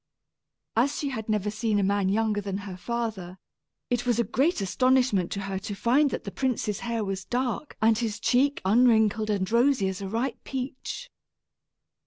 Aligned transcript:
As 0.75 0.97
she 0.97 1.09
had 1.09 1.29
never 1.29 1.51
seen 1.51 1.77
a 1.77 1.83
man 1.83 2.09
younger 2.09 2.41
than 2.41 2.57
her 2.65 2.75
father, 2.75 3.37
it 3.91 4.03
was 4.03 4.17
a 4.17 4.23
great 4.23 4.59
astonishment 4.59 5.31
to 5.33 5.41
her 5.41 5.59
to 5.59 5.75
find 5.75 6.09
that 6.09 6.23
the 6.23 6.31
prince's 6.31 6.79
hair 6.79 7.05
was 7.05 7.23
dark 7.23 7.77
and 7.83 7.95
his 7.99 8.19
cheek 8.19 8.63
unwrinkled 8.65 9.29
and 9.29 9.51
rosy 9.51 9.87
as 9.87 10.01
a 10.01 10.09
ripe 10.09 10.43
peach. 10.43 11.11